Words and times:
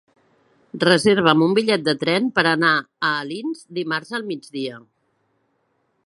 Reserva'm 0.83 1.43
un 1.47 1.51
bitllet 1.57 1.83
de 1.89 1.93
tren 2.03 2.31
per 2.39 2.43
anar 2.53 2.71
a 2.79 3.11
Alins 3.25 3.61
dimarts 3.81 4.15
al 4.21 4.25
migdia. 4.31 4.81